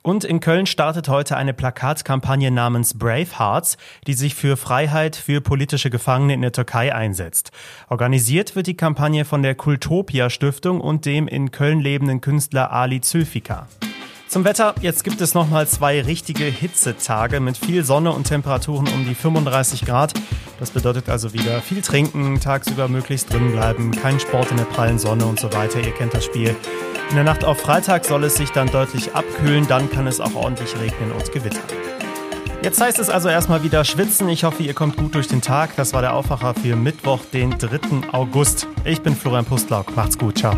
Und 0.07 0.23
in 0.23 0.39
Köln 0.39 0.67
startet 0.67 1.09
heute 1.09 1.35
eine 1.35 1.53
Plakatkampagne 1.53 2.49
namens 2.49 2.97
Brave 2.97 3.27
Hearts, 3.37 3.75
die 4.07 4.13
sich 4.13 4.35
für 4.35 4.55
Freiheit 4.55 5.17
für 5.17 5.41
politische 5.41 5.89
Gefangene 5.89 6.33
in 6.33 6.41
der 6.41 6.53
Türkei 6.53 6.95
einsetzt. 6.95 7.51
Organisiert 7.89 8.55
wird 8.55 8.67
die 8.67 8.77
Kampagne 8.77 9.25
von 9.25 9.43
der 9.43 9.55
Kultopia 9.55 10.29
Stiftung 10.29 10.79
und 10.79 11.05
dem 11.05 11.27
in 11.27 11.51
Köln 11.51 11.81
lebenden 11.81 12.21
Künstler 12.21 12.71
Ali 12.71 13.01
Zülfika. 13.01 13.67
Zum 14.27 14.43
Wetter, 14.43 14.75
jetzt 14.81 15.05
gibt 15.05 15.21
es 15.21 15.33
nochmal 15.33 15.67
zwei 15.67 16.01
richtige 16.01 16.43
Hitzetage 16.43 17.39
mit 17.39 17.57
viel 17.57 17.85
Sonne 17.85 18.11
und 18.11 18.25
Temperaturen 18.25 18.87
um 18.89 19.05
die 19.05 19.15
35 19.15 19.85
Grad. 19.85 20.13
Das 20.59 20.71
bedeutet 20.71 21.07
also 21.07 21.33
wieder 21.33 21.61
viel 21.61 21.81
trinken, 21.81 22.39
tagsüber 22.41 22.89
möglichst 22.89 23.31
drin 23.31 23.53
bleiben, 23.53 23.91
kein 23.91 24.19
Sport 24.19 24.51
in 24.51 24.57
der 24.57 24.65
prallen 24.65 24.99
Sonne 24.99 25.25
und 25.25 25.39
so 25.39 25.53
weiter. 25.53 25.79
Ihr 25.79 25.91
kennt 25.91 26.13
das 26.13 26.25
Spiel. 26.25 26.55
In 27.09 27.15
der 27.15 27.23
Nacht 27.23 27.45
auf 27.45 27.59
Freitag 27.59 28.03
soll 28.03 28.25
es 28.25 28.35
sich 28.35 28.51
dann 28.51 28.69
deutlich 28.69 29.15
abkühlen, 29.15 29.65
dann 29.67 29.89
kann 29.89 30.07
es 30.07 30.19
auch 30.19 30.35
ordentlich 30.35 30.77
regnen 30.77 31.13
und 31.13 31.31
gewittern. 31.31 31.63
Jetzt 32.61 32.81
heißt 32.81 32.99
es 32.99 33.09
also 33.09 33.29
erstmal 33.29 33.63
wieder 33.63 33.85
schwitzen. 33.85 34.27
Ich 34.27 34.43
hoffe, 34.43 34.63
ihr 34.63 34.73
kommt 34.73 34.97
gut 34.97 35.15
durch 35.15 35.27
den 35.27 35.41
Tag. 35.41 35.75
Das 35.77 35.93
war 35.93 36.01
der 36.01 36.13
Aufwacher 36.13 36.53
für 36.53 36.75
Mittwoch, 36.75 37.21
den 37.31 37.51
3. 37.51 38.11
August. 38.11 38.67
Ich 38.83 39.01
bin 39.01 39.15
Florian 39.15 39.45
Pustlauk. 39.45 39.95
Macht's 39.95 40.17
gut. 40.17 40.39
Ciao. 40.39 40.57